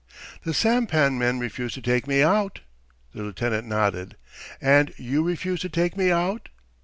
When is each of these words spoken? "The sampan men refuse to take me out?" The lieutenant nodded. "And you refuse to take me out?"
"The 0.43 0.53
sampan 0.55 1.19
men 1.19 1.37
refuse 1.37 1.73
to 1.73 1.79
take 1.83 2.07
me 2.07 2.23
out?" 2.23 2.61
The 3.13 3.21
lieutenant 3.21 3.67
nodded. 3.67 4.17
"And 4.59 4.91
you 4.97 5.21
refuse 5.21 5.59
to 5.59 5.69
take 5.69 5.95
me 5.95 6.09
out?" 6.11 6.49